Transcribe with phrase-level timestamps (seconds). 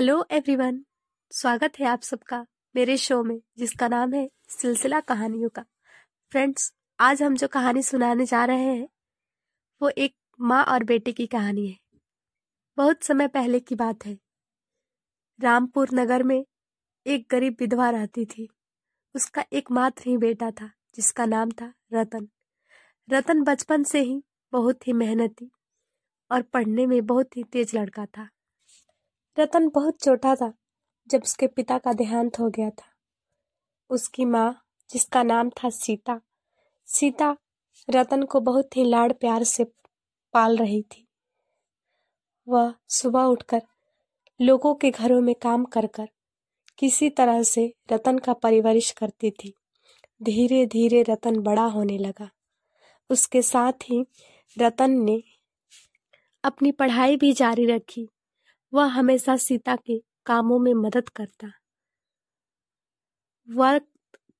[0.00, 0.84] Hello everyone
[1.30, 5.64] स्वागत है आप सबका मेरे शो में, जिसका नाम है सिलसिला कहानियों का।
[6.30, 8.88] फ्रेंड्स आज हम जो कहानी सुनाने जा रहे हैं,
[9.82, 11.78] वो एक माँ और बेटे की कहानी है।
[12.76, 14.18] बहुत समय पहले की बात है।
[15.40, 16.46] रामपुर नगर में
[17.06, 18.48] एक गरीब विधवा रहती थी।
[19.14, 22.28] उसका एकमात्र ही बेटा था, जिसका नाम था रतन।
[23.10, 25.50] रतन बचपन से ही बहुत ही मेहनती
[26.30, 28.28] और पढ़ने में बहुत ही तेज लड़का था।
[29.38, 30.52] रतन बहुत छोटा था
[31.10, 32.88] जब उसके पिता का देहांत हो गया था।
[33.90, 36.20] उसकी माँ, जिसका नाम था सीता
[36.86, 37.36] सीता
[37.90, 39.64] रतन को बहुत ही लाड़ प्यार से
[40.34, 41.06] पाल रही थी।
[42.48, 43.62] वह सुबह उठकर
[44.40, 46.08] लोगों के घरों में काम कर कर
[46.78, 49.54] किसी तरह से रतन का परिवरिश करती थी।
[50.22, 52.30] धीरे धीरे रतन बड़ा होने लगा।
[53.10, 54.06] उसके साथ ही
[54.58, 55.22] रतन ने
[56.44, 58.08] अपनी पढ़ाई भी जारी रखी।
[58.72, 61.50] वह हमेशा सीता के कामों में मदद करता।
[63.48, 63.78] वह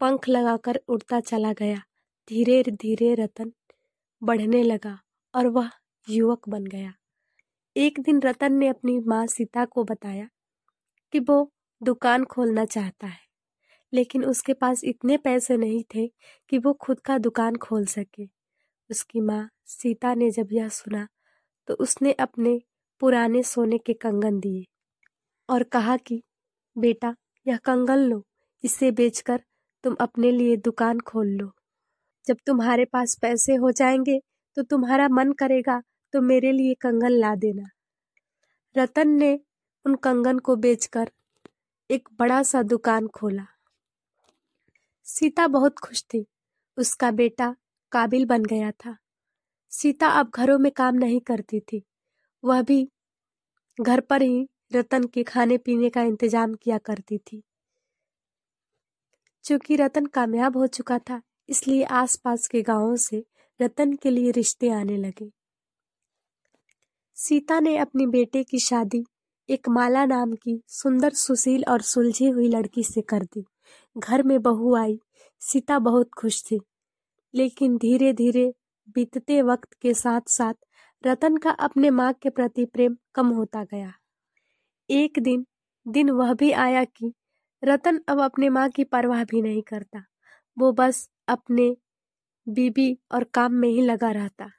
[0.00, 1.78] पंख लगाकर उड़ता चला गया।
[2.28, 3.52] धीरे धीरे रतन
[4.22, 4.98] बढ़ने लगा
[5.34, 5.70] और वह
[6.06, 6.92] युवक बन गया।
[7.76, 10.28] एक दिन रतन ने अपनी माँ सीता को बताया
[11.12, 11.38] कि वो
[11.80, 13.20] दुकान खोलना चाहता है,
[13.92, 16.06] लेकिन उसके पास इतने पैसे नहीं थे
[16.52, 18.26] कि वो खुद का दुकान खोल सके।
[18.90, 21.06] उसकी माँ सीता ने जब यह सुना
[21.68, 22.60] तो उसने अपने
[23.00, 24.64] पुराने सोने के कंगन दिए
[25.48, 26.22] और कहा कि,
[26.78, 27.14] बेटा,
[27.46, 28.22] यह कंगन लो।
[28.64, 29.40] इसे बेचकर
[29.84, 31.50] तुम अपने लिए दुकान खोल लो।
[32.26, 34.20] जब तुम्हारे पास पैसे हो जाएँगे
[34.56, 37.68] तो तुम्हारा मन करेगा तो मेरे लिए कंगन ला देना
[38.76, 39.40] रतन ने
[39.86, 41.10] उन कंगन को बेचकर
[41.90, 43.46] एक बड़ा सा दुकान खोला।
[45.06, 46.26] सीता बहुत खुश थी।
[46.78, 47.54] उसका बेटा
[47.92, 48.96] काबिल बन गया था।
[49.70, 51.82] सीता अब घरों में काम नहीं करती थी।
[52.44, 52.86] वह भी
[53.78, 57.42] घर पर ही रतन के खाने पीने का इंतज़ाम किया करती थी।
[59.44, 63.24] चूँकि रतन कामयाब हो चुका था, इसलिए आसपास के गाँवों से
[63.60, 65.30] रतन के लिए रिश्ते आने लगे।
[67.16, 69.04] सीता ने अपने बेटे की शादी
[69.48, 73.44] एक माला नाम की सुंदर सुशील और सुलझी हुई लड़की से कर दी।
[73.96, 74.98] घर में बहू आई,
[75.42, 76.60] सीता बहुत खुश थी,
[77.34, 78.52] लेकिन धीरे धीरे
[78.88, 80.54] बीतते वक्त के साथ साथ
[81.06, 83.92] रतन का अपने माँ के प्रति प्रेम कम होता गया।
[84.90, 85.46] एक दिन
[85.88, 87.12] दिन वह भी आया कि
[87.64, 90.04] रतन अब अपने माँ की परवाह भी नहीं करता।
[90.58, 91.76] वो बस अपने
[92.48, 94.50] बीबी और काम में ही लगा रहता।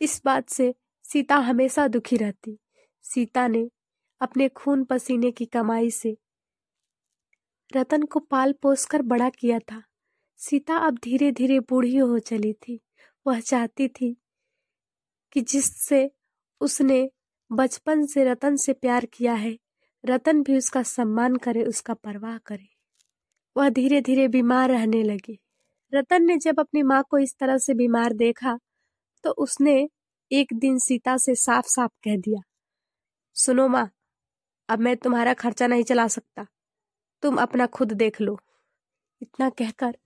[0.00, 2.58] इस बात से सीता हमेशा दुखी रहती।
[3.02, 3.70] सीता ने
[4.20, 6.16] अपने खून पसीने की कमाई से
[7.76, 9.82] रतन को पाल पोस कर बड़ा किया था।
[10.36, 12.80] सीता अब धीरे धीरे बूढ़ी हो चली थी।
[13.26, 14.16] वह चाहती थी
[15.36, 16.10] कि जिससे
[16.60, 17.08] उसने
[17.50, 19.56] बचपन से रतन से प्यार किया है,
[20.04, 22.68] रतन भी उसका सम्मान करे, उसका परवाह करे।
[23.56, 25.38] वह धीरे धीरे बीमार रहने लगी।
[25.92, 28.58] रतन ने जब अपनी माँ को इस तरह से बीमार देखा
[29.24, 29.76] तो उसने
[30.30, 32.40] एक दिन सीता से साफ़ साफ़ कह दिया,
[33.36, 33.90] सुनो माँ,
[34.68, 36.46] अब मैं तुम्हारा खर्चा नहीं चला सकता।
[37.22, 38.38] तुम अपना खुद देख लो।
[39.22, 39.96] इतना कहकर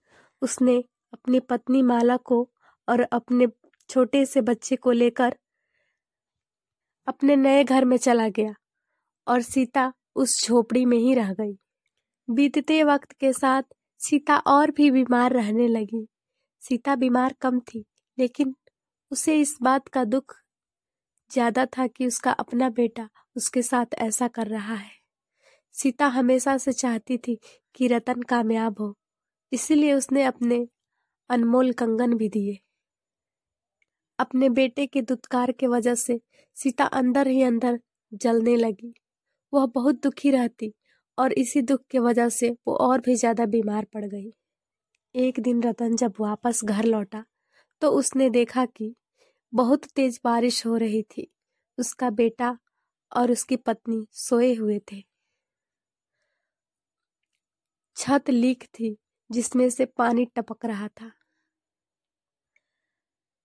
[0.41, 0.77] उसने
[1.13, 2.41] अपनी पत्नी माला को
[2.87, 3.47] और अपने
[3.89, 5.35] छोटे से बच्चे को लेकर
[7.07, 8.53] अपने नए घर में चला गया
[9.27, 11.57] और सीता उस झोपड़ी में ही रह गई।
[12.27, 13.63] बीतते वक्त के साथ
[13.99, 16.05] सीता और भी बीमार रहने लगी।
[16.61, 17.83] सीता बीमार कम थी,
[18.17, 18.55] लेकिन
[19.11, 20.35] उसे इस बात का दुख
[21.31, 24.91] ज़्यादा था कि उसका अपना बेटा उसके साथ ऐसा कर रहा है।
[25.75, 27.37] सीता हमेशा से चाहती थी
[27.75, 28.95] कि रतन कामयाब हो,
[29.51, 30.67] इसीलिए उसने अपने
[31.29, 32.57] अनमोल कंगन भी दिए।
[34.19, 36.19] अपने बेटे के दुत्कार के वजह से
[36.57, 37.79] सीता अंदर ही अंदर
[38.11, 38.93] जलने लगी।
[39.53, 40.73] वह बहुत दुखी रहती
[41.17, 44.31] और इसी दुख के वजह से वो और भी ज़्यादा बीमार पड़ गई।
[45.15, 47.23] एक दिन रतन जब वापस घर लौटा
[47.81, 48.93] तो उसने देखा कि
[49.53, 51.27] बहुत तेज बारिश हो रही थी।
[51.77, 52.57] उसका बेटा
[53.11, 55.03] और उसकी पत्नी सोए हुए थे।
[57.97, 58.95] छत लीक थी,
[59.29, 61.11] जिसमें से पानी टपक रहा था।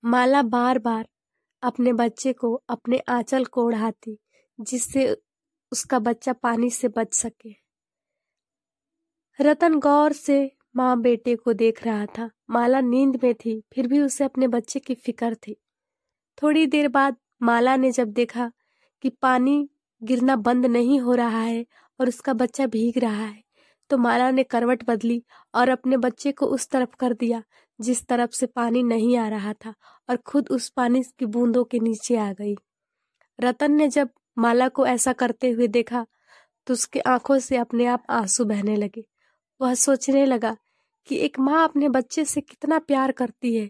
[0.05, 1.07] माला बार बार
[1.63, 4.19] अपने बच्चे को, अपने आंचल को उड़ाती
[4.59, 5.07] जिससे
[5.73, 7.55] उसका बच्चा पानी से बच सके।
[9.39, 10.37] रतन गौर से
[10.77, 14.81] माँ बेटे को देख रहा था। माला नींद में थी, फिर भी उसे अपने बच्चे
[14.81, 15.57] की फ़िक्र थी।
[16.43, 18.51] थोड़ी देर बाद माला ने जब देखा
[19.05, 19.69] कि पानी
[20.03, 21.65] गिरना बंद नहीं हो रहा है
[22.01, 23.43] और उसका बच्चा भीग रहा है
[23.91, 25.23] तो माला ने करवट बदली
[25.55, 27.43] और अपने बच्चे को उस तरफ़ कर दिया
[27.79, 29.75] जिस तरफ़ से पानी नहीं आ रहा था
[30.09, 32.55] और खुद उस पानी की बूंदों के नीचे आ गई।
[33.39, 36.07] रतन ने जब माला को ऐसा करते हुए देखा
[36.67, 39.05] तो उसके आँखों से अपने आप आँसू बहने लगे।
[39.61, 40.57] वह सोचने लगा
[41.09, 43.69] कि एक माँ अपने बच्चे से कितना प्यार करती है,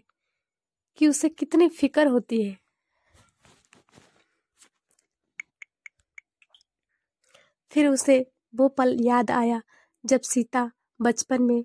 [0.97, 2.57] कि उसे कितनी फ़िक्र होती है।
[7.71, 8.19] फिर उसे
[8.53, 9.61] वो पल याद आया
[10.03, 10.69] जब सीता
[10.99, 11.63] बचपन में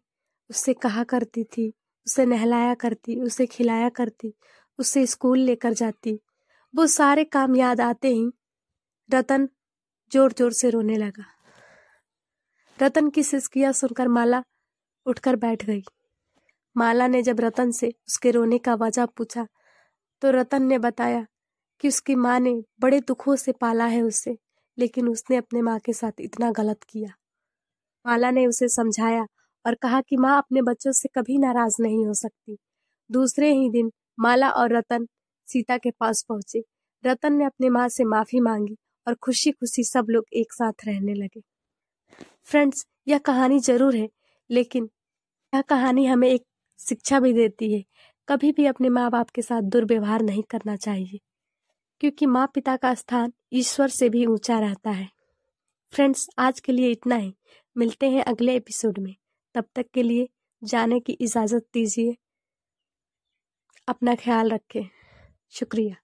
[0.50, 1.72] उससे कहा करती थी
[2.10, 4.32] उसे नहलाया करती, उसे खिलाया करती,
[4.78, 6.18] उसे स्कूल लेकर जाती।
[6.74, 8.30] वो सारे काम याद आते ही
[9.10, 9.48] रतन
[10.12, 11.24] ज़ोर ज़ोर से रोने लगा।
[12.78, 14.42] रतन की सिसकिया सुनकर माला
[15.06, 15.82] उठकर बैठ गई।
[16.76, 19.46] माला ने जब रतन से उसके रोने का वजह पूछा
[20.22, 21.26] तो रतन ने बताया
[21.80, 24.36] कि उसकी माँ ने बड़े दुखों से पाला है उसे,
[24.78, 27.12] लेकिन उसने अपने माँ के साथ इतना गलत किया।
[28.04, 29.26] माला ने उसे समझाया
[29.64, 32.56] और कहा कि माँ अपने बच्चों से कभी नाराज़ नहीं हो सकती।
[33.10, 35.06] दूसरे ही दिन माला और रतन
[35.48, 36.62] सीता के पास पहुँचे।
[37.04, 38.76] रतन ने अपने माँ से माफ़ी मांगी
[39.06, 41.40] और खुशी खुशी सब लोग एक साथ रहने लगे।
[42.44, 44.08] फ्रेंड्स, यह कहानी ज़रूर है,
[44.50, 44.88] लेकिन
[45.52, 46.42] यह कहानी हमें एक
[46.80, 47.82] शिक्षा भी देती है।
[48.28, 51.18] कभी भी अपने माँ बाप के साथ दुर्व्यवहार नहीं करना चाहिए,
[52.00, 55.08] क्योंकि माँ पिता का स्थान ईश्वर से भी ऊँचा रहता है।
[55.92, 57.34] फ्रेंड्स, आज के लिए इतना ही।
[57.76, 59.14] मिलते हैं अगले एपिसोड में।
[59.54, 60.28] तब तक के लिए
[60.64, 62.16] जाने की इजाज़त दीजिए।
[63.88, 64.88] अपना ख्याल रखें।
[65.50, 65.96] शुक्रिया।